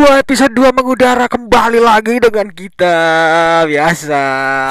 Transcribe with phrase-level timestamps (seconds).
[0.00, 2.96] Season 2 episode 2 mengudara kembali lagi dengan kita.
[3.68, 4.22] Biasa.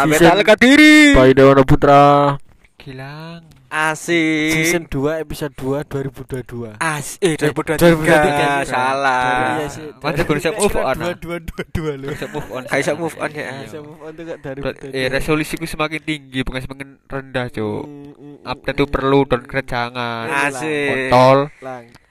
[0.09, 1.14] Metal Kadiri.
[1.14, 2.34] Pak Dewana Putra.
[2.82, 3.46] Gilang.
[3.70, 4.57] Asik.
[4.57, 7.78] Season 2 episode 2 2022 As eh 2023.
[7.78, 9.61] 2023 salah.
[9.61, 9.93] Iya sih.
[10.02, 11.14] Mantap baru bisa move on ah.
[11.14, 12.10] 2222 loh.
[12.10, 12.64] Bisa move on.
[12.66, 13.50] Kayak bisa move on ya.
[13.69, 14.60] Bisa move on tuh dari
[14.97, 17.86] Eh resolusiku semakin tinggi bukan semakin rendah cuk.
[17.86, 20.25] Mm, Update tuh perlu dan jangan.
[20.50, 21.14] Asik.
[21.14, 21.54] Kontol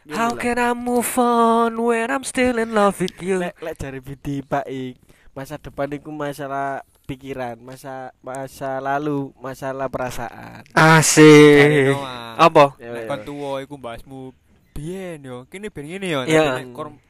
[0.08, 4.00] How can I move on when I'm still in love with you lek lek jari
[4.00, 4.96] bidi baik
[5.36, 11.94] masa depan itu masalah pikiran masa masa lalu masalah perasaan Asik
[12.38, 12.74] Apa?
[12.80, 13.04] Ya.
[13.04, 14.32] kon tuwa iku mbahasmu
[14.78, 15.36] biyen yo.
[15.50, 16.20] Kene ben ngene yo.
[16.22, 16.62] Iya.
[16.70, 17.02] Kon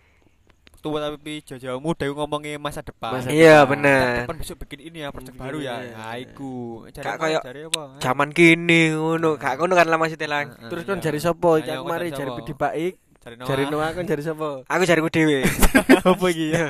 [0.79, 3.19] tua tapi jauh muda iku ngomongin masa depan.
[3.19, 3.71] Masa Iya depan.
[3.79, 4.07] bener.
[4.25, 5.83] Depan besok bikin ini ya project baru ya.
[5.95, 6.87] Nah, iku.
[6.95, 7.83] Cari Kak, cari apa?
[7.99, 9.35] Zaman kini ngono.
[9.37, 10.47] Gak ngono kan lah maksudnya lang.
[10.55, 10.91] Heeh, terus iya.
[10.95, 11.51] kan jari sopo?
[11.59, 12.95] Iki Ayo, aku mari jari bidi baik.
[13.19, 13.49] Cari Noah.
[13.51, 14.49] jari Noah kan jari sopo?
[14.73, 15.39] Aku jariku dewe
[16.09, 16.47] apa iki?
[16.55, 16.67] Ya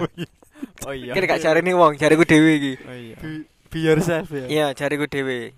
[0.88, 1.12] Oh iya.
[1.14, 2.72] Kini gak jari nih wong jariku dewe iki.
[2.82, 3.16] Oh iya.
[3.20, 4.46] Be- be yourself ya?
[4.48, 5.52] Iya jariku dewe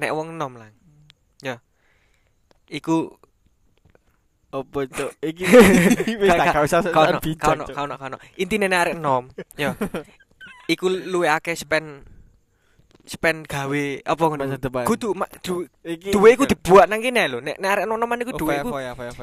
[0.00, 0.72] Nek wong nom lang.
[1.44, 1.60] Ya.
[2.66, 3.14] Iku
[4.56, 5.44] opo cok iki
[6.16, 8.18] wis tak gak usah Kau bijak kau kau.
[8.40, 9.72] Intine nek arek nom, yo.
[10.72, 12.02] Iku luwe akeh spend
[13.06, 14.50] spend gawe apa ngono.
[14.82, 17.38] Kudu du, iki duwe iku dibuat nang kene lho.
[17.38, 18.74] Nek nek arek noman iku Oh, duwe iku.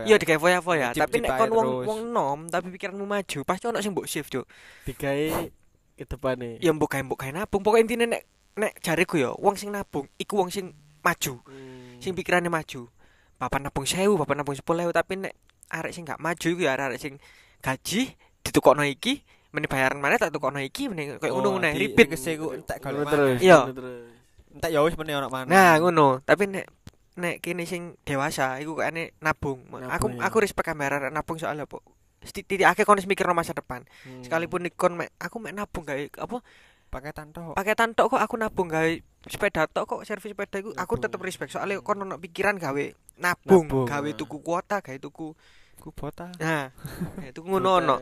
[0.08, 3.92] Iya digawe foya-foya, tapi nek kon wong wong nom tapi pikiranmu maju, pasti ono sing
[3.92, 4.48] mbok shift, Cuk.
[4.88, 5.52] digawe
[5.94, 7.59] ke depane Ya mbok gawe mbok gawe nabung.
[7.59, 8.23] Pokoke intine nek
[8.56, 10.72] nek jariku yo, wong sing nabung iku wong sing
[11.04, 12.00] maju, Hmm.
[12.00, 12.88] sing pikirannya maju.
[13.38, 15.34] Papan nabung 1000, papan nabung 10000, tapi nek
[15.70, 17.17] arek sing gak maju iku ya arek sing
[17.59, 22.14] gaji ditukokno iki, meni bayaran mana tak tukokno iki, meni koyo ngono ngono di- ribet.
[22.14, 23.59] iku entek Ngono kalau terus Iya.
[23.67, 23.92] ngono
[24.54, 25.49] Entek ya wis meneh ono mana.
[25.49, 26.21] Nah, ngono.
[26.21, 26.70] Tapi nek
[27.17, 29.65] nek kene sing dewasa iku kayaknya nabung.
[29.65, 30.30] Nabung, aku ya.
[30.30, 31.82] aku respect kamera arek nabung soalnya apa?
[32.23, 33.82] Titik akhir kon wis mikirno masa depan.
[34.05, 34.21] Hmm.
[34.21, 36.38] Sekalipun ikon mek aku mek nabung gawe apa
[36.93, 37.58] paketan tok.
[37.58, 38.93] paketan tok kok aku nabung gawe
[39.26, 41.02] sepeda tok kok servis sepeda iku aku Nabung.
[41.02, 42.86] tetep respect soalnya kon ono pikiran gawe
[43.17, 44.14] nabung, Nabung, gawe ah.
[44.14, 45.33] tuku kuota, gawe tuku
[45.83, 46.32] Ku bota.
[46.39, 46.71] nah
[47.27, 47.95] itu ngono ono.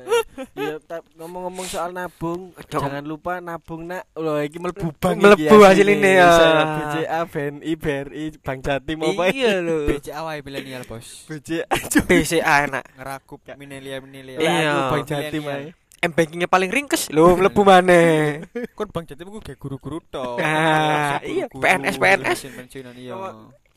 [0.54, 0.78] Iya,
[1.18, 2.78] ngomong-ngomong soal nabung, Cok.
[2.78, 4.06] jangan lupa nabung nak.
[4.14, 6.28] Loh, iki mlebu bank Mlebu iki hasilnya, ya.
[6.30, 9.90] Saya BCA, BNI, BRI, Bank Jatim apa Iya lho.
[9.90, 11.26] BCA wae milenial, Bos.
[11.26, 11.66] BCA.
[12.06, 12.86] BCA enak.
[13.02, 14.40] Ngerakup milenial-milenial.
[14.46, 14.52] Iya.
[14.52, 15.81] Lah, aku Bank Jatim Milenial.
[16.02, 18.42] M bankingnya paling ringkes lho mlebu maneh.
[18.78, 20.42] Kon Bang Jatim ku kayak guru-guru tok.
[20.42, 22.40] Ah, iya, PNS, PNS.
[22.58, 23.14] Pensiunan iya.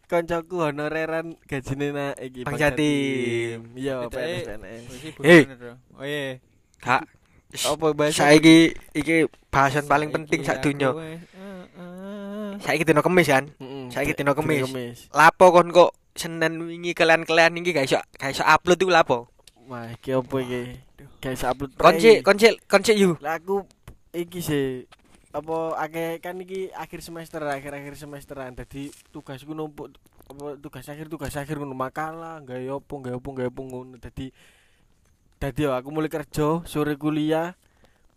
[0.09, 3.77] Koncoku honoreran gajine nak iki Bank Jatim.
[3.77, 4.09] Iya.
[4.09, 4.83] PNS PNS.
[5.21, 5.43] Hei.
[6.01, 6.41] Oh iya.
[6.81, 7.05] Kak,
[7.69, 8.25] Apa bahasa?
[8.25, 10.97] saiki iki bahasan paling penting sak donya.
[12.65, 13.53] Saiki dino kemis kan.
[13.93, 14.65] Saiki kemis.
[14.65, 14.99] Kemis.
[15.13, 19.34] Lapo kon kok Senin wingi kalian-kalian iki gak iso gak iso upload iku lapo?
[19.65, 20.77] Wah, iki apa iki?
[21.25, 21.73] Guys upload.
[21.81, 23.17] Konci konci konci yu.
[23.25, 23.65] Lah aku
[24.13, 24.85] iki sih
[25.33, 28.53] apa akeh kan iki akhir semester akhir-akhir semesteran.
[28.53, 29.97] Dadi tugasku numpuk
[30.29, 33.97] apa tugas akhir tugas akhir ngono makalah gawe opo gawe opo gawe opo ngono.
[33.97, 34.29] Dadi
[35.41, 37.57] dadi aku mulai kerja sore kuliah.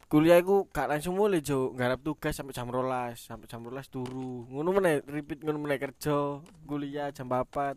[0.07, 1.71] Kuliah iku gak langsung mulai jo.
[1.75, 4.47] Nggarap tugas sampai jam rolas sampai jam rolas turu.
[4.51, 7.75] Ngono meneh repeat ngono meneh kerja kuliah jam 4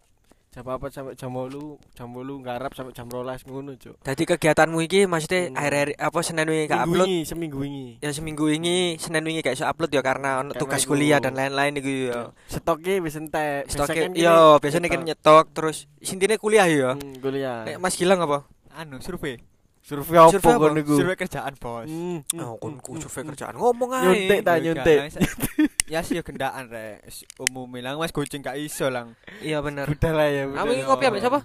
[0.51, 1.47] jam 4 sampai jam 8
[1.95, 5.55] jam 8 nggarap sampai jam rolas ngono jo Dadi kegiatanmu iki maksudnya Hmm.
[5.55, 7.07] akhir-akhir apa Senin wingi gak upload?
[7.07, 10.59] wingi, seminggu wingi Ya seminggu ini Senin wingi gak iso upload ya karena ono Karena
[10.59, 12.21] tugas iku- kuliah dan lain-lain iku ya.
[12.47, 15.07] stoknya wis entek Stoknya kan yo biasanya kan nyetok.
[15.07, 16.91] nyetok terus sintine kuliah ya.
[16.93, 18.43] Hmm, kuliah Nek Mas Gilang apa?
[18.73, 19.39] Anu survei.
[19.81, 21.89] Survei apa kon niku Survei kerjaan, Bos.
[21.89, 24.05] Hmm, hmm, Oh, kon hmm, ku hmm, survei kerjaan ngomong ae.
[24.07, 27.03] Nyuntik ta nyuntik gak, lang, Ya sih yo gendaan rek.
[27.41, 29.19] Umum bilang Mas kucing gak iso lang.
[29.43, 29.91] Iya bener.
[29.91, 31.41] Udah lah ya Kamu iki ngopi ambek siapa?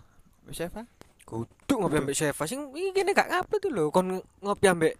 [0.46, 0.82] Wis Eva?
[1.26, 3.84] Kudu ngopi ambek Seva sing iki kene gak ngupload tuh lho.
[3.90, 4.94] Kon ngopi ambek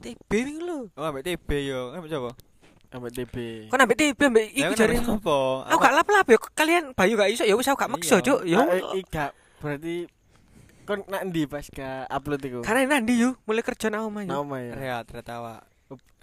[0.00, 0.78] TB wingi lho.
[0.96, 1.94] Oh, ambek TB yo.
[1.94, 2.32] Ambek sapa?
[2.90, 3.36] ambek DB
[3.70, 4.98] Kon ambek TB ambek iku jare.
[4.98, 5.38] apa?
[5.70, 8.26] Aku gak lap-lap ya kalian Bayu gak iso ya wis aku gak maksa, Iya.
[8.26, 8.40] Cuk.
[8.42, 8.58] Ya.
[8.58, 9.26] Ah, ika
[9.62, 10.10] berarti
[10.90, 14.34] kon nak ndi pas ga upload iku Karena nanti yuk mulai kerja nang omah yuk.
[14.34, 15.62] nama ya Rehat retawa.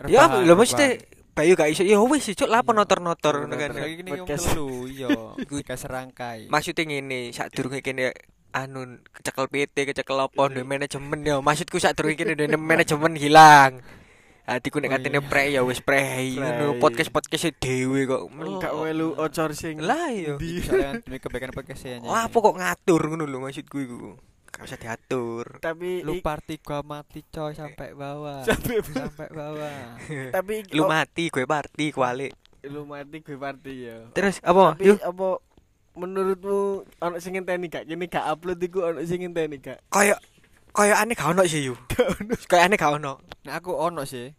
[0.05, 0.99] Ya lho mesti
[1.37, 1.85] Bayu gak iso.
[1.85, 3.69] Ya wis Cuk lapo notor-notor ngono kan.
[3.69, 3.85] Notor.
[3.85, 4.57] Lagi ini Podcast.
[4.57, 5.09] ngomong dulu, iya.
[5.61, 6.49] Tiga serangkai.
[6.49, 8.09] Maksudnya ngene, sadurunge kene
[8.49, 11.37] anu kecekel PT, kecekel apa ndek manajemen ya.
[11.37, 13.85] Maksudku sadurunge kene ndek manajemen hilang.
[14.49, 15.29] Hatiku nek Oh, katene iya.
[15.29, 16.01] pre ya wis pre.
[16.33, 18.33] Ngono podcast-podcast dhewe kok.
[18.57, 20.41] gak melu outsourcing Lah iya.
[20.41, 20.63] Di.
[21.21, 22.01] Kebaikan podcastnya.
[22.01, 24.17] Lapo kok ngatur ngono lho maksudku iku.
[24.57, 25.61] Gak usah diatur.
[25.61, 28.41] tapi Lu ik- party gua mati coy sampai bawah.
[28.41, 29.77] Sampai sampai bawah.
[30.35, 32.29] tapi ik- Lu oh, mati gue party kuali.
[32.65, 34.75] lu mati gue party ya Terus apa?
[34.75, 35.27] tapi Yuk apa
[35.95, 36.59] menurutmu
[36.99, 40.19] ono sing ngenteni gak kene gak upload iku ono sing ngenteni gak kayak
[40.69, 41.73] koyo aneh gak ono sih yu.
[42.49, 43.21] Koyo aneh gak ono.
[43.45, 44.29] Nah aku ono sih.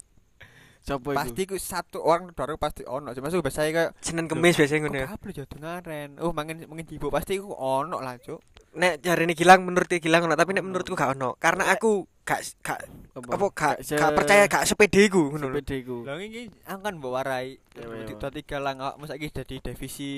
[0.78, 1.10] Sopo?
[1.10, 3.10] Pasti ku satu orang baru pasti ono.
[3.10, 5.08] Cuma aku biasanya kayak Senin Kemis biasanya ngono Kok ya.
[5.10, 6.10] kabel jadi ngaren.
[6.18, 8.38] Oh, mangin mangin ibu pasti ku ono lah, Cuk.
[8.78, 11.34] Nek jarine Gilang menurut Gilang ono, tapi nek menurutku gak ono.
[11.36, 12.78] Karena aku gak gak
[13.10, 16.06] apa gak se- gak percaya gak sepede iku ngono sepede iku.
[16.06, 17.58] Lah iki aku kan mbok warai.
[17.74, 18.14] Iya, iya.
[18.14, 20.12] Dua tiga lang awak mesti iki dadi divisi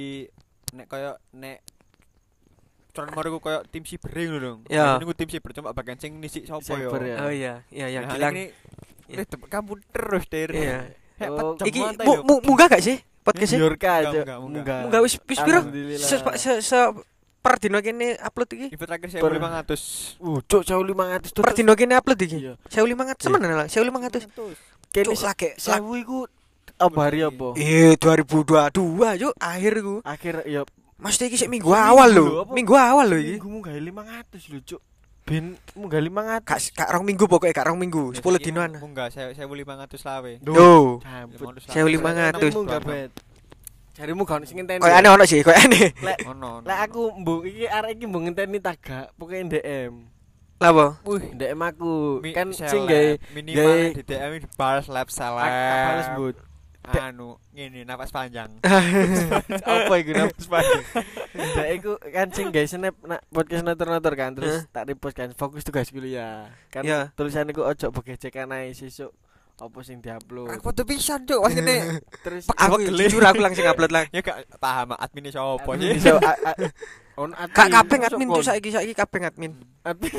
[0.77, 1.65] nek koyo nek
[2.91, 4.59] Cuman mau koyo tim siber ngono dong.
[4.67, 4.99] Ya.
[4.99, 7.07] Niku tim siber cuma bagian sing nisi sapa Cyber ya.
[7.07, 7.17] ya.
[7.23, 8.35] Oh iya, iya iya Nah, Gilang.
[8.35, 8.45] ini
[9.07, 9.23] Iya.
[9.23, 10.51] ini kamu terus der.
[10.51, 10.79] Iya.
[11.31, 11.81] Oh, Iki
[12.43, 14.09] munggah gak sih podcast enggak.
[14.43, 14.81] Enggak.
[14.85, 15.61] Munggah wis wis piro?
[16.01, 16.17] Se,
[16.61, 16.79] se
[17.41, 18.67] per dino kene upload iki.
[18.71, 20.21] Ini terakhir saya Per- 500.
[20.21, 21.43] Uh, cuk 1500 tuh.
[21.43, 22.39] Per dino kene upload iki.
[22.39, 22.55] Iya.
[22.67, 24.29] 1500 semenan lah, 1500.
[24.91, 26.19] Kene Cuk lagi lagi- sewu iku
[26.77, 27.55] apa hari apa?
[27.55, 29.95] Eh 2022 yuk akhir ku.
[30.03, 30.63] Akhir ya
[31.01, 32.45] Maksudnya iki sik minggu awal lho.
[32.45, 32.53] apa?
[32.53, 33.33] Minggu awal lho iki.
[33.39, 34.81] Minggu munggah 500 lho, cuk.
[35.25, 36.45] Ben munggah 500.
[36.45, 38.71] Gak gak rong minggu pokoknya gak rong minggu, 10 dinoan.
[38.77, 40.33] Enggak, saya saya 500 lawe.
[40.37, 42.53] 500 Saya 500.
[42.53, 43.11] Munggah bet.
[44.01, 44.81] Jarimu gak sing ngenteni.
[44.81, 45.93] Koyo aneh ono sih, koyo aneh.
[46.01, 46.65] Lek Ono.
[46.65, 50.09] lek aku mbok iki arek iki mbok ngenteni tagak, pokoke DM.
[50.57, 50.87] Lah apa?
[51.05, 55.53] Wih, DM aku Mi- kan sing gawe minimal di DM di balas lab ak-
[55.85, 56.37] balas but.
[56.91, 58.49] Anu, ngene napas panjang.
[59.69, 60.83] Apa iku nafas panjang?
[61.61, 65.61] Dek iku kan sing gawe snap nak podcast notor-notor kan terus tak repost kan fokus
[65.63, 66.49] tugas kuliah.
[66.73, 67.13] Kan Ya.
[67.15, 69.13] tulisan iku ojo begecekan ae sesuk
[69.61, 70.49] apa sing diupload.
[70.51, 71.41] Aku foto pisan, Cuk.
[71.45, 72.01] Pas ngene.
[72.25, 74.05] Terus Aku jujur aku langsung upload lah.
[74.11, 76.01] Ya gak paham admin sapa admin sih.
[76.01, 76.59] iso a- a-
[77.17, 77.55] on admin.
[77.57, 79.53] Kak kabeh admin tuh saiki saiki kabeh admin.
[79.83, 80.11] Admin.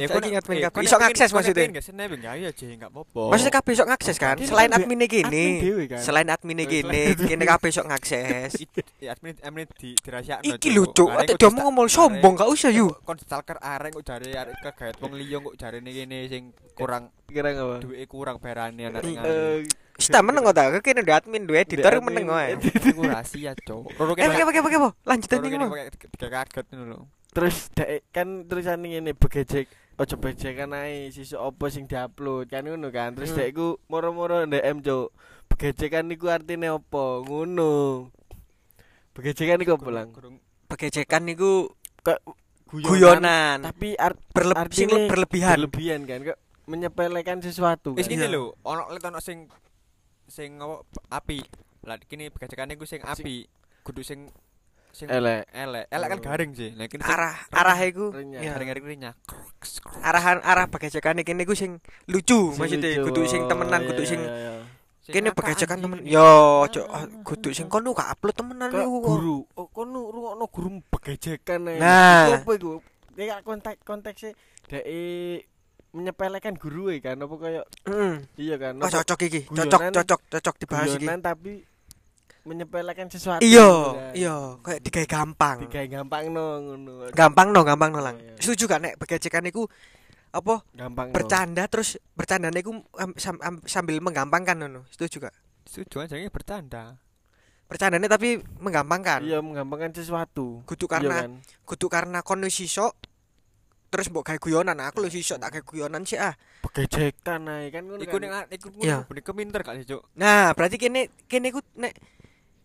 [0.00, 0.80] Ya kon- admin eh, kabeh.
[0.82, 1.66] Iso admin- ngakses maksudnya.
[1.68, 3.22] admin enggak ya, Jeng, enggak apa-apa.
[3.30, 4.36] Maksudnya kabeh iso ngakses kan?
[4.40, 5.46] Selain admin gini.
[5.62, 6.00] dhewe kan.
[6.00, 8.50] Selain adminnya gini, kene kabeh iso ngakses.
[8.98, 10.56] Ya, admin admin di dirahasiakno.
[10.56, 13.04] Iki lho cuk, ate dia ngomong sombong gak usah yuk.
[13.04, 17.52] Kon stalker arek kok jare arek kegayat wong liya kok jarene kene sing kurang Kira
[17.56, 17.80] apa?
[17.80, 19.04] duwe kurang berani anak
[19.92, 22.56] Wis ta meneng kok ta, kene udah admin, duwe editor meneng wae.
[22.88, 23.92] Iku rahasia, Cuk.
[23.92, 24.90] Roro Eh, kene pakai pakai pakai apa?
[25.04, 26.98] Lanjutan iki pakai tiga kaget ngono
[27.32, 27.72] terus
[28.12, 29.64] kan tulisan ngene begecek
[29.96, 33.40] ojo bejekan ae sesuk apa sing diupload kan ngono kan terus Hmm.
[33.40, 35.08] dek iku moro-moro DM cuk
[35.48, 38.12] begecekan niku artine apa ngono
[39.12, 40.08] begecekan niku apa lang
[40.68, 41.72] Pegecekan niku
[42.68, 43.60] guyonan.
[43.62, 44.20] tapi art
[44.54, 45.56] artine berlebihan.
[45.56, 48.32] berlebihan kan kok menyepelekan sesuatu Wis kan ngene Iya.
[48.34, 49.48] lho, ono ono sing
[50.32, 50.56] sing
[51.12, 51.44] api.
[51.84, 53.44] Lah kene begecekane ku sing api,
[53.84, 54.32] kudu sing
[54.96, 55.84] sing elek elek.
[55.92, 56.24] Elek kan Oh.
[56.24, 56.72] garing sih.
[56.72, 58.08] Lah kene Arah arah iku.
[58.16, 59.14] Garing-garing renyah.
[60.00, 63.12] Arahan arah pegecekan kene iku sing lucu, maksudnya lucu.
[63.12, 64.20] kudu sing temenan, Oh, kudu sing
[65.02, 65.98] kene anjing temen.
[66.06, 69.02] Yo, cok, ah, kudu sing kono gak upload temenan iku.
[69.02, 72.24] guru oh kono rungokno guru begejekan ae Nah.
[72.30, 72.72] Iku apa iku
[73.12, 74.30] kayak konteks konteksnya
[74.70, 74.86] dek
[75.92, 78.14] menyepelekan guru e kan apa kayak Heeh.
[78.36, 79.40] iya kan Oh, cocok iki.
[79.46, 81.04] Cocok, cocok, cocok dibahas iki.
[81.20, 81.52] tapi
[82.42, 84.12] menyepelekan sesuatu Iya, kan.
[84.12, 85.56] iya, kayak digawe gampang.
[85.62, 88.16] digawe gampang no ngono Gampang no, gampang no lang.
[88.18, 88.34] Iya.
[88.40, 89.68] Setuju gak nek begecekan iku
[90.32, 91.14] apa gampang no.
[91.14, 94.88] bercanda terus bercandane iku am- sam- am- sambil menggampangkan ngono.
[94.88, 95.36] Setuju gak?
[95.62, 96.98] Setuju aja bercanda.
[97.68, 99.22] Bercandane tapi menggampangkan.
[99.22, 101.30] iya menggampangkan sesuatu Kudu Iya karena kan?
[101.62, 102.92] kudu karena kon wis iso
[103.92, 104.72] terus mbok gawe guyonan.
[104.72, 106.32] Nah, Aku lho iso tak gawe guyonan sih ah.
[106.64, 108.48] begejekan ae kan ngono Iku kan.
[108.48, 109.04] nek iku Iya.
[109.04, 110.08] bener keminter kali, Cuk.
[110.16, 111.92] Nah, berarti kene kene ku nek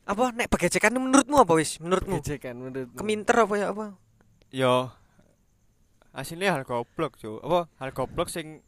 [0.08, 1.84] apa nek begecekan menurutmu apa wis?
[1.84, 2.24] Menurutmu?
[2.24, 3.86] begejekan menurut Keminter apa ya apa?
[4.56, 4.88] Yo.
[6.16, 7.44] Aslinya hal goblok, Cuk.
[7.44, 8.64] Apa hal goblok sing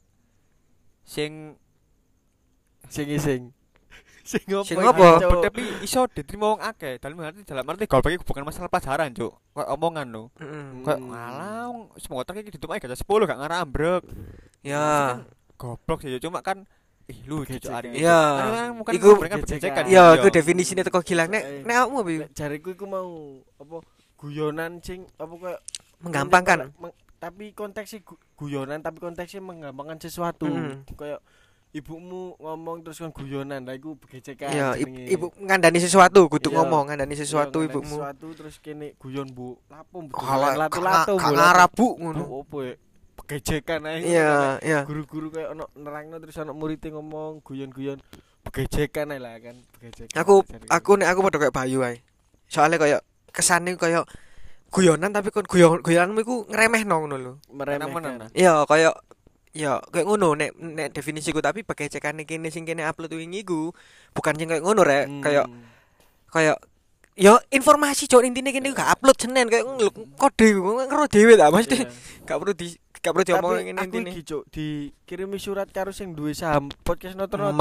[1.08, 1.56] sing
[2.92, 3.42] sing sing
[4.30, 7.02] sing apa Sing tapi iso diterima wong akeh.
[7.02, 9.34] Dalam arti dalam arti iki bukan masalah pelajaran, Cuk.
[9.52, 10.24] Kayak omongan lho.
[10.38, 10.66] Heeh.
[10.86, 11.66] Kayak ngalah
[11.98, 14.04] semua otak iki ditutup ae gak 10 gak ngarah ambrek.
[14.62, 15.20] Ya.
[15.58, 16.64] Goblok sih cuma kan
[17.10, 17.42] ih lu.
[17.42, 18.06] Cuk hari ini.
[18.06, 18.20] Iya.
[18.80, 19.84] Kan Iku- begejekan.
[19.90, 21.62] Iya, iku definisine teko gilang nek Eh.
[21.66, 22.24] nek awakmu iku?
[22.32, 23.10] jariku iku mau
[23.58, 23.82] apa
[24.16, 25.62] guyonan sing apa kayak
[26.00, 26.72] Menggampangkan.
[26.80, 30.88] Meng- tapi konteksnya gu- guyonan tapi konteksnya menggampangkan sesuatu Mm.
[30.96, 31.20] kayak
[31.70, 34.74] ibumu ngomong terus kan guyonan lah iku begecekan Iya,
[35.08, 36.58] ibu ngandani sesuatu, kudu Iya.
[36.58, 37.96] ngomong ngandani Iya, sesuatu ngandani ibumu.
[38.02, 42.26] sesuatu terus kene guyon bu lapo bu Kalau lato-lato kak ngarabu ngono.
[42.26, 42.74] ngono opo ya
[43.16, 44.80] begecekan ae Iya, iya.
[44.82, 48.02] guru-guru kayak ono nerangno terus ono murid ngomong guyon-guyon
[48.42, 52.02] begecekan ae lah kan begejekan Aku aku nek aku padha kayak Bayu ae.
[52.50, 54.10] Soalnya kayak kesane kayak
[54.74, 57.34] guyonan tapi kon guyon guyonanmu iku ngremehno ngono lho.
[57.54, 58.34] meremehkan.
[58.34, 58.98] Iya, kayak
[59.50, 63.74] ya kayak ngono nek nek definisiku tapi bagecekane kene sing kene upload wingi iku
[64.12, 65.22] bukan sing kayak ngono rek, Hmm.
[65.22, 65.46] kayak
[66.30, 66.58] kayak
[67.18, 69.66] ya informasi cok intine kene gak upload Senin kayak
[70.16, 71.66] kode ngero dhewe ta Mas.
[71.66, 71.90] Iya.
[72.24, 74.10] Gak perlu di gak perlu diomongin ngene aku intine.
[74.10, 77.58] iki cuk dikirimi surat karo sing duwe saham podcast notor-notor.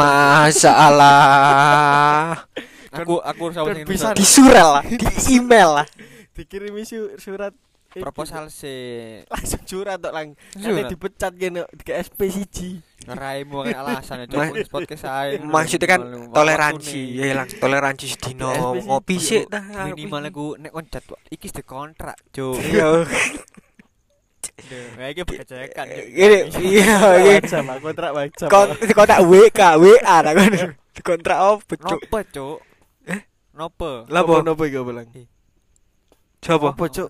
[0.99, 2.35] Masalah.
[2.89, 5.87] Aku aku sama sing di surel lah, di email lah.
[6.33, 7.53] dikirimi su- surat.
[7.91, 8.79] Proposal sih
[9.33, 10.37] langsung curhat tok lang.
[10.53, 12.71] Kane dipecat kene ke SP siji.
[13.09, 19.17] ngeraimu kan alasan Ma- coba podcast saya Maksudnya kan toleransi, ya lang toleransi sedino ngopi
[19.17, 19.65] sih tah.
[19.89, 22.21] minimal aku nek koncet iki di kontrak
[22.61, 23.09] Iya.
[24.99, 26.05] nah iki pegecekan Cuk.
[26.11, 27.39] Gini, iya, iya.
[27.81, 28.11] kontrak.
[28.45, 30.53] Kon kontrak WK, WA kan.
[31.01, 32.01] Kontrak opo, Cuk?
[32.05, 32.59] nopo cuk
[33.07, 33.21] eh
[33.55, 34.45] nopo Lah Nopo apa?
[34.45, 35.09] nopo iku bilang.
[36.43, 36.75] Coba.
[36.75, 37.09] Apa cuk?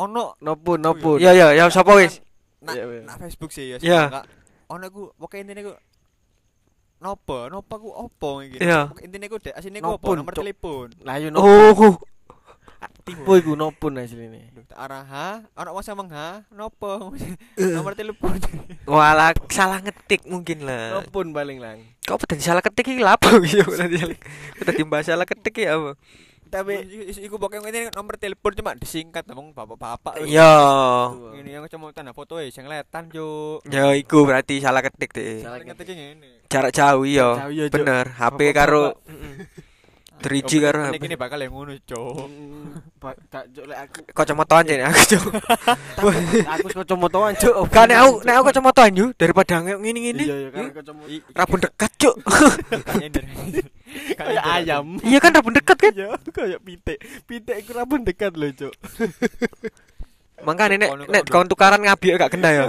[0.00, 1.20] Ono Nopo nopo.
[1.20, 2.24] Ya ya ya sapa wis?
[2.60, 3.00] nak Iya, iya.
[3.08, 4.24] nak Facebook sih ya enggak
[4.70, 5.72] ono ku pokoke intine ku
[7.00, 8.92] nopo nopo ku opo iki Iya.
[8.92, 11.48] Pokoke intine ku dek asine ku opo nomor telepon Lah yo nopo.
[11.48, 11.96] Oh.
[13.04, 14.52] Tipe iku nopo asline.
[14.76, 17.16] Arah ha ono wong sameng ha nopo
[17.76, 18.36] nomor telepon
[18.92, 21.00] Walah salah ngetik mungkin lah.
[21.00, 21.96] Nopo paling lang.
[22.04, 25.96] Kok tadi salah ketik iki lha apa yo tadi salah ketik ya apa?
[26.50, 26.74] Tapi
[27.16, 30.50] iku pokoknya ini nomor telepon cuma disingkat ngomong bapak-bapak Ya.
[31.32, 35.40] ini yang cuma tanda foto ya sing letan juk Ya iku berarti salah ketik deh.
[35.40, 36.42] Salah ketik ngene.
[36.46, 37.46] Jarak jauh iya.
[37.46, 37.78] Iya, Cuk.
[37.78, 38.98] Bener, HP karo
[40.20, 41.00] 3G karo Ini HP.
[41.00, 42.28] kini bakal yang ngono, Cuk.
[43.30, 45.24] Gak cuk lek aku Kacamataan jane aku, Cuk.
[46.44, 47.54] aku kacamataan cuk.
[47.72, 50.20] Kan nek aku nek aku kacamataan yo daripada ngene-ngene.
[50.20, 51.08] Iya ya kan kacamata.
[51.08, 52.14] I- Rabun dekat, Cuk.
[54.20, 54.86] Kayak ayam.
[55.00, 55.92] Iya kan rabun dekat kan?
[55.96, 56.98] Iya, kayak pitik.
[57.24, 58.74] Pitik iku rabun dekat lho, Cuk.
[60.40, 62.62] Makanya nek nek kon tukaran ngabiok gak kena ya.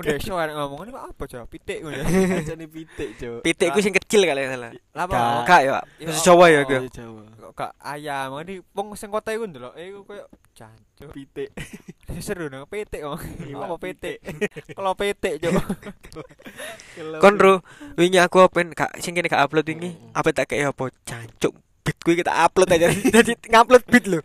[0.00, 1.44] Desa arek ngomong ini kok apa, Cuk?
[1.52, 2.00] Pitik ngono.
[2.40, 3.40] Jane pitik, Cuk.
[3.44, 4.72] Pitik ku sing kecil kali salah.
[4.96, 5.20] Lah Gak.
[5.20, 5.44] apa?
[5.44, 6.80] Kak ya, Ya bahasa Jawa ya gue.
[6.80, 7.22] Iya, Jawa.
[7.38, 10.24] Kok gak ayam, ini wong sing kota iku ndelok eh iku koyo
[10.56, 11.10] jancuk.
[11.12, 11.48] Pitik.
[12.24, 13.20] Seru nang pitik kok.
[13.54, 14.16] Apa pitik?
[14.72, 15.54] Kalau pitik, Cuk.
[17.20, 17.60] Kon ro,
[18.00, 19.92] wingi aku open gak sing kene gak upload wingi.
[20.16, 20.88] Apa tak kayak apa?
[21.04, 21.52] Cancuk.
[21.88, 22.92] Beat kuwi kita upload aja.
[23.16, 24.20] Jadi ngupload beat lho.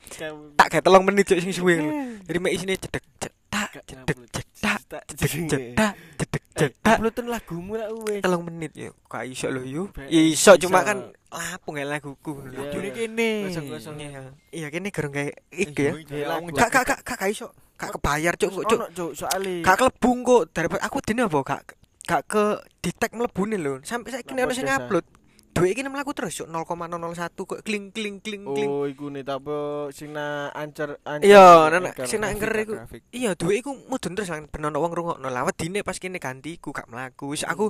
[0.60, 1.92] Tak kayak telung menit sing suwe lho.
[2.28, 6.98] Jadi mek isine cedek cetak cedek cetak cedek cetak cedek cetak.
[7.00, 8.20] Uploadin lagumu lah wes.
[8.20, 8.92] Telung menit ya.
[9.08, 9.88] Gak iso yo.
[9.96, 12.36] Be- Ya iso cuma kan lapung ya laguku.
[12.44, 12.68] Iya.
[12.68, 13.32] Lagune kene.
[13.48, 15.92] Iya, iya kene gerung kayak iki ya.
[16.04, 17.48] Iya, gak gak gak gak iso.
[17.80, 18.80] Gak kebayar cuk kok, cuk.
[18.80, 21.62] Ono, Cuk, soalnya Gak kelebung kok daripada aku dene apa gak
[22.04, 22.44] gak ke
[22.84, 23.80] detect mlebune lho.
[23.88, 25.06] Sampai saiki nek ono sing Podcast, upload.
[25.54, 28.70] Duit iki mlaku terus cuk 0,001 kok kling kling kling kling.
[28.74, 29.54] Oh, iku nih tapi
[29.94, 31.30] sing na ancer ancer.
[31.30, 32.74] Iya, nana sing nak ngger iku.
[33.14, 35.30] Iya, duit iku mudun terus lan ben ono wong rungokno.
[35.30, 37.38] Lah wedine pas kene ganti iku gak mlaku.
[37.38, 37.70] Wis aku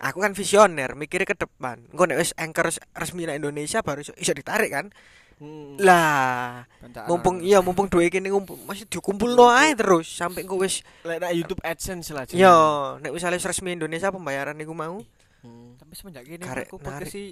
[0.00, 1.88] aku kan visioner, mikirnya ke depan.
[1.88, 4.92] Engko nek wis anchor resmi nang Indonesia baru iso, iso ditarik kan.
[5.40, 5.80] Hmm.
[5.80, 6.68] Lah,
[7.08, 8.28] mumpung iya mumpung duit kene
[8.68, 12.28] masih dikumpulno ae terus sampai engko wis Lek YouTube AdSense lah.
[12.28, 15.00] Yo, nek wis wis resmi Indonesia pembayaran iku mau.
[15.40, 15.72] Hmm.
[15.76, 17.12] tapi semenjak gini Karek aku podcast narik.
[17.12, 17.28] sih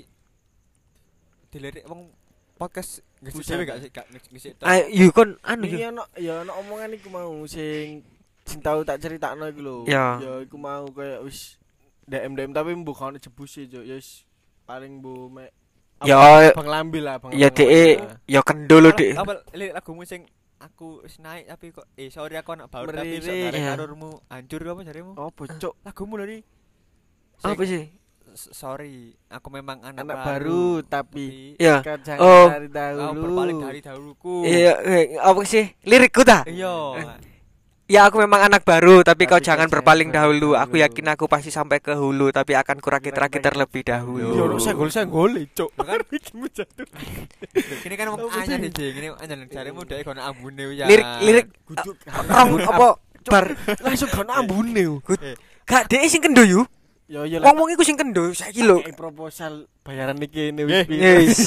[1.49, 2.12] dilirik wong
[2.55, 4.49] podcast ngisi dhewe gak sih gak ngisi.
[4.61, 5.79] Ayo, yuk kon anu yo.
[5.88, 8.03] ono ya ono omongan iku mau sing
[8.43, 9.77] sing tau tak critakno iku lho.
[9.85, 10.19] Ya.
[10.19, 11.57] Ya iku mau kayak wis
[12.05, 13.85] DM DM tapi mbok ono jebus e, Cuk.
[13.85, 14.25] Ya wis
[14.65, 15.50] paling mbok mek
[16.00, 17.35] Ya Bang Lambi lah, Bang.
[17.35, 18.23] ya lah.
[18.23, 19.12] ya kendul lho Apa- dek.
[19.19, 20.23] apa lirik lagumu sing
[20.59, 23.75] aku wis naik tapi kok eh sorry aku anak baru tapi iso narik Iya.
[23.75, 25.75] karurmu hancur apa jarimu Apa, Cuk?
[25.83, 26.38] lagumu lho
[27.40, 27.85] nih Apa sih?
[28.30, 31.83] Sorry aku memang anak, Anak baru tapi Ya.
[31.83, 32.47] kan jangan Oh.
[32.47, 33.18] dari dahulu.
[33.21, 35.75] berpaling dari dahuluku Iya, eh, apa sih?
[35.83, 36.47] Lirikku ta?
[36.47, 36.71] iya
[37.88, 40.52] Ya aku memang anak baru tapi kau Tapi jangan kau berpaling jangan dahulu.
[40.54, 40.85] Aku dahulu.
[40.85, 44.28] yakin aku pasti sampai ke hulu tapi akan kurakit-rakit terlebih dahulu.
[44.28, 45.73] Ya ono senggol senggol Cuk.
[45.75, 45.97] Kan?
[46.12, 46.85] Iki jatuh.
[47.80, 48.68] Gini kan wong anyar sih?
[48.68, 50.85] iki, gini anyar jarimu dhek kono ambune ya.
[50.85, 51.97] Lirik lirik Guduk.
[52.04, 53.47] apa bar
[53.80, 55.00] Langsung kan ambune.
[55.64, 56.68] gak dek sing kendo yu.
[57.09, 57.49] Ya iya lah.
[57.49, 58.85] Ngomong iku sing kendo saiki lho.
[58.93, 60.85] Proposal bayaran iki ini Eh,
[61.25, 61.41] wis.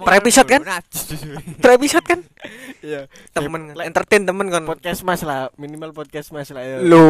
[0.00, 0.62] Episode kan?
[1.76, 2.20] episode kan?
[2.80, 3.04] Iya.
[3.36, 4.64] Temen entertain temen kon.
[4.64, 6.76] Podcast Mas lah, minimal podcast Mas lah ya.
[6.80, 7.04] Lho.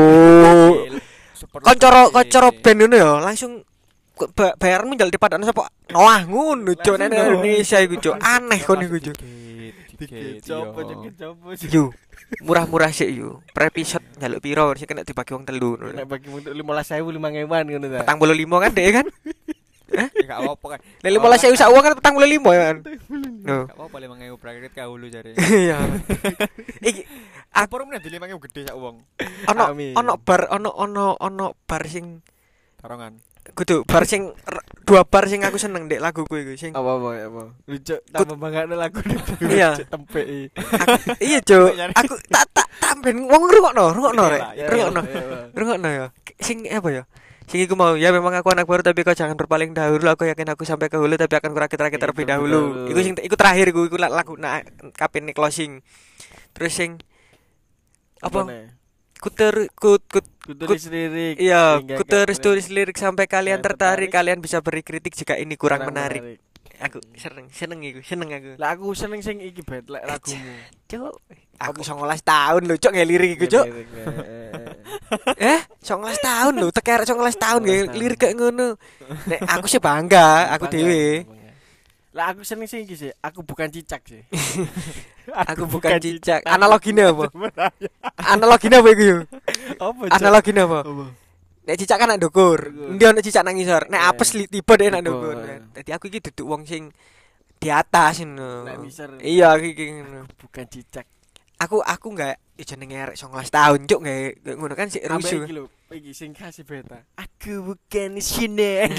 [1.63, 3.63] Koncoro koncoro band ngono ya langsung
[4.59, 5.71] bayarmu njal dipadakno sapa?
[5.95, 6.99] Noah ngono cuk.
[6.99, 8.15] Indonesia iku cuk.
[8.19, 9.17] Aneh kon iku cuk.
[9.97, 10.89] Dikit, Dikit dikit, copo iya.
[10.93, 11.69] dikit copo sih.
[11.73, 11.85] Yu.
[12.45, 13.41] Murah-murah sih yu.
[13.51, 15.81] Per episode njaluk piro sing kena dibagi wong telu.
[15.81, 17.99] Nek bagi untuk 15.000 5000-an ngono ta.
[18.05, 19.07] Petang puluh lima kan deh kan?
[19.87, 20.81] Ya, Gak apa-apa kan.
[20.83, 22.77] Nek lima belas sak uang kan petang puluh lima ya kan?
[23.47, 23.65] Loh.
[23.71, 25.33] Gak apa-apa lima ngewu bracket kahulu jare.
[25.63, 25.79] Iya.
[26.83, 27.03] Iki
[27.55, 28.99] Apa rumah di lima ngewu gede sak uang.
[29.47, 32.19] ono ono bar ono ono ono bar sing
[32.83, 33.15] Tarongan.
[33.53, 34.33] Kudu bar sing
[34.83, 37.43] dua bar sing aku seneng dek laguku iku sing Apa apa apa.
[37.65, 38.99] Lucu tambah banget lagu
[39.47, 39.77] Iya.
[39.83, 40.51] tempe.
[41.19, 44.43] iya cuk aku tak tak tamben wong ngrungokno ngrungokno rek.
[44.53, 45.01] Iya, ngrungokno
[45.53, 46.07] ngrungokno ya.
[46.39, 47.03] Sing apa ya?
[47.47, 50.03] Sing iku mau ya memang aku anak baru tapi kau jangan berpaling dahulu.
[50.09, 52.91] Aku yakin aku sampai ke hulu tapi akan kurakit-rakit terlebih Terlebih dahulu.
[52.91, 54.59] iku sing iku terakhir iku iku la- lagu nah
[54.93, 55.79] kapin closing.
[56.53, 56.99] Terus sing
[58.19, 58.49] apa
[59.27, 61.37] kuter kut kut Kutulis lirik.
[61.37, 64.11] iya kuterus kalian- tulis lirik sampai kalian Kalian tertarik tertarik.
[64.15, 66.39] kalian bisa beri kritik jika ini kurang, menarik.
[66.77, 70.55] aku seneng seneng iku seneng aku Lah aku seneng sing iki bet lek lagumu.
[70.85, 71.15] cuk
[71.57, 73.75] aku 19 tahun lho cuk nggak lirik iku cuk eh,
[75.35, 75.61] eh, eh eh.
[75.81, 75.89] 19
[76.21, 77.97] tahun lho teker 19 tahun 19 tahun.
[77.97, 78.77] lirik kayak ngono
[79.27, 81.36] nek aku sih bangga aku bangga.
[82.17, 83.13] Lah aku seneng iki sih.
[83.21, 84.25] Aku bukan cicak sih.
[85.51, 87.27] aku bukan cicak analogine apa
[88.33, 89.19] analogine apa iku yo
[89.83, 90.07] Apa?
[91.67, 92.71] Nek cicak kan nak Ndukur.
[92.95, 94.11] ndi ono cicak nang ngisor nek Iya.
[94.15, 95.59] apes li- tiba deh nak iya.
[95.75, 96.95] dadi aku iki duduk wong sing
[97.59, 98.71] di atas ngono
[99.19, 101.07] iya aku iki ngono Bukan cicak.
[101.57, 105.45] Aku aku enggak ya jenenge arek 19 tahun cuk nggak nggak ngono kan sik rusuh
[105.45, 107.05] iki lho, iki sing kasih beta.
[107.15, 108.91] Aku bukan Isyana.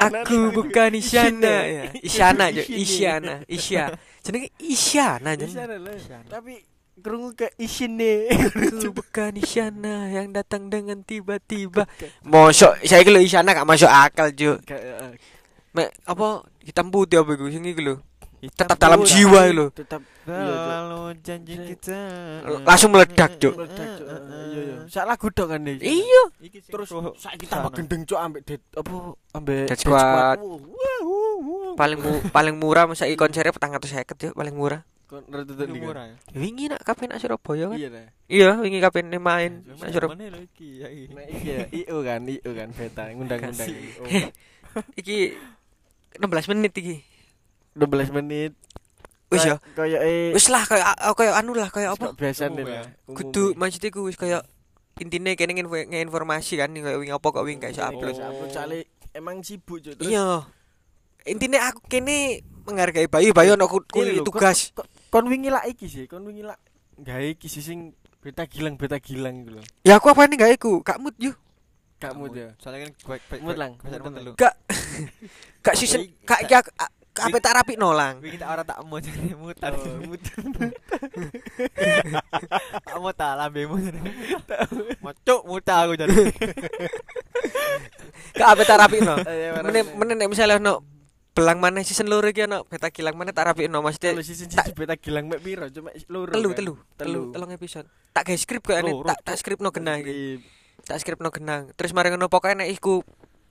[0.00, 1.84] Aku bukan Isyana ya.
[2.00, 3.34] Isyana jo, Isyana.
[3.44, 3.92] Isya.
[4.24, 5.50] Jenenge Isyana jen.
[5.50, 5.92] Isyana lah.
[6.30, 6.64] Tapi
[7.02, 8.32] kerungu ke Isyana.
[8.32, 11.84] Aku bukan Isyana yang datang dengan tiba-tiba.
[12.24, 14.32] Mosok saya iki lho Isyana gak masuk akal.
[14.32, 15.14] Kayak, eh,
[15.76, 18.00] Mek apa hitam putih apa iku sing iki lho.
[18.52, 19.66] Tetap dalam jiwa lho.
[19.72, 20.54] Tetap iya.
[20.82, 21.98] Lalu janji kita
[22.62, 23.54] Langsung meledak, Cuk.
[23.56, 24.06] Cuk.
[24.52, 24.76] Iya, iya.
[24.86, 25.86] Sak lagu dok kan iki.
[25.86, 26.22] Iya.
[26.70, 26.88] Terus
[27.18, 28.94] saiki tambah gendeng cuk ambek dead apa
[29.34, 30.38] ambek Dead Squad.
[31.76, 34.86] Paling mu, paling murah masa konsernya petang atus seket yo paling murah.
[35.06, 35.22] Kan?
[35.70, 36.16] murah ya.
[36.34, 37.78] Wingi nak kapan nak Surabaya kan?
[37.78, 37.88] Iya.
[38.26, 40.34] Iya, wingi kapan main nak Surabaya.
[40.34, 41.62] Lo iki ya ya,
[42.02, 43.70] kan, IO kan beta ngundang-ngundang.
[45.00, 45.32] Iki
[46.20, 46.96] 16 menit iki.
[47.76, 48.52] 12 menit.
[49.26, 49.58] Wis ya.
[49.74, 52.14] Kayak eh Wis lah kayak kayak anu lah kayak apa?
[52.14, 52.82] biasa nih ya.
[53.06, 53.58] kudu ya.
[53.58, 54.46] maksudnya ku wis kayak
[54.96, 58.14] intine kene nginfo informasi kan kayak wing apa kok wing gak iso Ini upload.
[58.16, 58.80] upload soalnya
[59.12, 59.98] emang sibuk cuk.
[60.00, 60.46] Iya.
[61.26, 64.70] Intine aku kene menghargai Bayu, Bayu ono ku- lho, tugas.
[65.10, 66.54] Kon, wingi lah iki sih, kon wingi lah
[66.96, 69.64] gawe iki sih sing beta gilang beta gilang gitu loh.
[69.82, 70.80] Ya aku apa nih gak iku?
[70.80, 71.34] Gak mood yo.
[71.98, 72.54] Gak mood ya.
[72.56, 72.92] Soalnya kan
[73.26, 73.40] baik.
[73.42, 73.72] Mood lang.
[74.34, 74.54] Gak
[75.60, 76.62] gak season gak gak
[77.18, 78.20] apa tak rapi nolang.
[78.20, 79.72] Wih kita orang tak mau jadi mutar.
[79.72, 80.20] Oh, mood.
[82.82, 83.76] Tak mau tak lambemu.
[84.98, 86.16] Mocok muta aku jadi.
[88.36, 89.16] Apa tak rapi no.
[89.18, 89.60] Eh, ya,
[89.92, 90.84] menen nek misalnya no
[91.32, 94.48] belang mana season loro iki ono beta kilang mana tak rapi no Kalau maksudnya season
[94.48, 96.32] tak- beta gilang mek piro cuma loro.
[96.32, 96.56] telu kan?
[96.56, 97.22] telu telu Telu.
[97.32, 97.88] telung episode.
[98.12, 99.68] Tak gawe skrip kok tak tak skrip no.
[99.72, 100.40] Iya.
[100.82, 103.04] tak skrip no genang terus mari ngono pokoke nek iku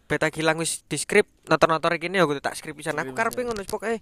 [0.06, 3.52] beta gilang wis di skrip nonton-nonton iki ya aku tak skrip pisan aku karepe pisan.
[3.52, 3.98] ngono pokoke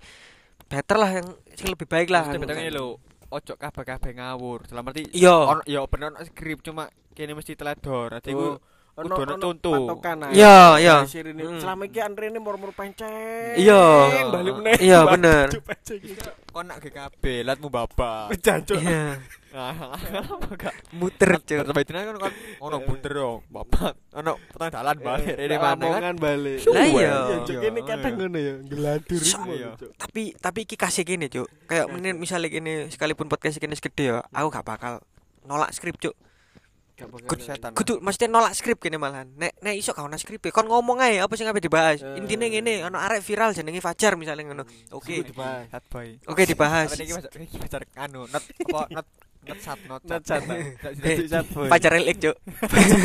[0.68, 3.00] better lah yang sing lebih baik lah Maksudnya bedanya lo.
[3.34, 4.70] Ojo kabeh-kabeh ngawur.
[4.70, 6.86] Dalam arti iya ono ya bener ono skrip cuma
[7.18, 8.14] kene mesti teledor.
[8.20, 8.60] Dadi ku
[8.94, 10.38] Oh, kudu ono patokan ae.
[10.38, 10.96] Iya, iya.
[11.02, 11.58] Hmm.
[11.58, 13.58] Selama iki antrene mur-mur penceng.
[13.58, 13.82] Iya.
[14.30, 14.78] Balik meneh.
[14.78, 15.50] Iya, bener.
[16.54, 18.30] Kon nak GKB latmu bapak.
[18.38, 18.62] Pecah
[19.54, 20.22] iya
[20.58, 20.74] gak?
[20.98, 23.94] muter cuk Terbaik kan kan ono bunder dong, bapak.
[24.18, 26.16] Ono petang dalan balik ini mana kan?
[26.18, 26.66] Balik.
[26.66, 26.98] Lah iya.
[26.98, 28.20] Iya, cuk Iya, ini kadang iya.
[28.20, 29.38] ngono ya, geladur Iya.
[29.38, 29.92] iku, Cuk.
[30.02, 34.26] tapi tapi iki kasih gini cuk kayak menen misalnya gini sekalipun podcast gini segede ya
[34.30, 34.94] aku gak bakal
[35.46, 35.96] nolak skrip
[36.94, 37.10] Gak
[37.42, 37.74] setan.
[37.74, 41.34] kudu maksudnya nolak skrip gini malahan nek nek iso kau skrip kon ngomong aja apa
[41.34, 42.22] sih ngapain dibahas Eh.
[42.22, 44.64] intinya gini ono arek viral jenenge Fajar misalnya ngono
[44.94, 45.68] oke Kudu dibahas.
[46.30, 49.06] Oke dibahas iki pacar iki pacar anu, not apa not
[49.44, 50.42] not sat not Not sat.
[50.48, 50.74] Eh,
[52.20, 52.36] Cuk,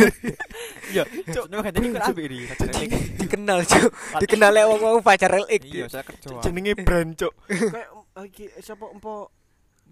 [0.93, 2.97] Iya, cuk, nek jadi kan apik iki, pacar ini.
[3.21, 3.91] dikenal cuk.
[4.25, 6.41] Dikenal lek wong-wong Fajar Elik Iya, saya kerja.
[6.41, 7.33] Jenenge brand, Cuk.
[7.75, 7.89] Kayak
[8.25, 9.31] iki sapa empo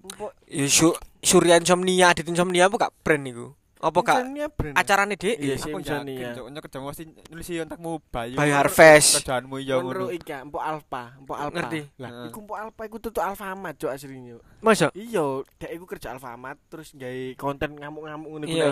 [0.02, 4.00] empo ya su Surya Insomnia Adit Insomnia apa gak brand niku apa
[4.48, 4.72] brand.
[4.74, 8.34] acarane dek Iya, Aku yakin, cuk, nyok kerja mesti nulis ontakmu bayu.
[8.34, 10.16] Bayu Harvest Kerjaanmu ya Menurut ngono.
[10.16, 11.52] iki empo Alpha, empo Alpha.
[11.54, 11.80] Ngerti.
[11.96, 14.40] Lah, iku empo Alpha iku tutuk Alfamart, Cuk, aslinya.
[14.58, 15.22] masa Iya,
[15.54, 18.66] dek iku kerja Alfamart terus gawe konten ngamuk-ngamuk ngene Iya.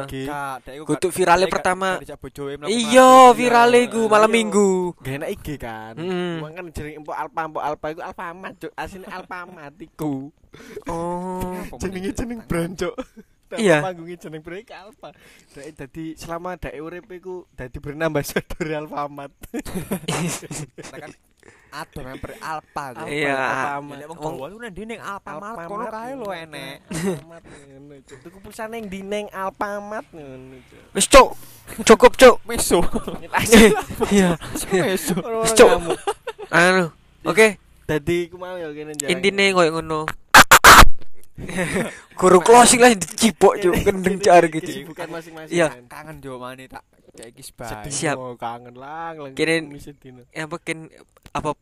[0.59, 1.89] dek iku Kudu gak- virale dek gak- pertama.
[2.57, 3.37] mlaku iya mlaku.
[3.37, 3.81] viral Iya.
[3.85, 5.95] iku malam minggu Gak enak IG kan.
[6.41, 8.73] Wong kan jenenge empo Alpha, empo Alpha iku Alfamart, Cuk.
[8.75, 10.33] Asline Alfamart iku.
[10.89, 12.15] oh Jenenge meneh?
[12.15, 12.95] jeneng brand, Cuk.
[13.55, 13.79] Iya.
[13.81, 15.13] Panggungnya jeneng break Alfa.
[15.53, 19.31] Dek dadi selama dek urip iku dadi brand ambassador Alfamart.
[19.55, 21.13] Kita kan
[21.75, 23.07] adonan per Alpa tuh.
[23.07, 23.79] Iya.
[23.83, 26.77] Nek wong Wong- Jawa ku nang ndi ning Alfamart Alfamart kono kae lho enek.
[26.91, 28.19] Ngono, Cuk.
[28.23, 30.57] Tuku pulsa ning ndi ning Alfamart ngono.
[30.95, 31.35] Wis cuk.
[31.83, 32.37] Cukup cuk.
[32.45, 32.81] Meso.
[34.11, 34.37] Iya.
[34.71, 35.15] Meso.
[35.19, 35.71] Orang-orang Cuk.
[36.51, 36.87] Anu.
[37.25, 39.13] Oke, Dadi ku mau ya kene jarang.
[39.13, 40.05] intine koyo ngono.
[42.21, 44.65] Guru closing lah dicipok cuk kendeng car gitu.
[44.65, 45.55] Kesibukan masing-masing.
[45.55, 45.69] Iya.
[45.69, 45.85] kan.
[45.91, 47.43] Kangen yo mane tak kayak iki.
[47.91, 48.17] Siap.
[48.17, 49.33] oh, kangen lang lang.
[49.35, 49.67] Kene-
[49.99, 50.23] dino.
[50.31, 50.91] Ya mungkin
[51.35, 51.59] apa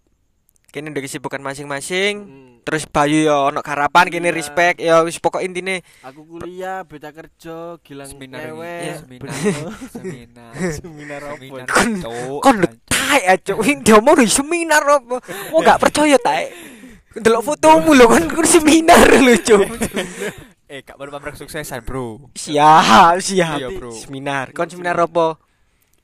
[0.69, 2.15] kene udah kesibukan masing-masing.
[2.21, 2.49] Hmm.
[2.63, 4.37] Terus Bayu ya ono harapan kene Iya.
[4.39, 9.03] respect ya wis pokok intine Aku kuliah, beta kerja, gilang Seminar Iya.
[9.03, 9.35] seminar,
[9.91, 11.43] seminar, seminar apa?
[11.43, 11.99] seminar, Kon-
[12.39, 12.57] kon
[12.87, 15.19] taek aja wing diomong di seminar apa.
[15.51, 16.55] Wong gak percaya taek.
[17.19, 19.65] Delok fotomu lho kan kun seminar lho cuk.
[20.73, 22.33] Eh, gak baru pamer kesuksesan, Bro.
[22.33, 23.61] Siap, siap.
[23.61, 23.93] Iya, Bro.
[23.93, 24.57] Seminar.
[24.57, 25.37] Kon seminar apa?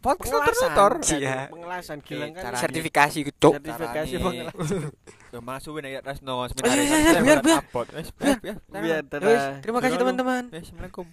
[0.05, 0.93] Podcast Pengelasan, tutor.
[1.17, 1.39] Iya.
[1.49, 2.53] Pengelasan gilang kan.
[2.53, 3.49] Sertifikasi gitu.
[3.49, 3.65] Cuk.
[3.65, 4.93] Sertifikasi pengelasan.
[5.29, 6.77] Ya suwe nek Resno iya, seminar.
[6.77, 7.63] iya, iya, biar, biar.
[8.81, 9.03] Biar,
[9.65, 10.43] terima kasih teman-teman.
[10.53, 11.05] Assalamualaikum.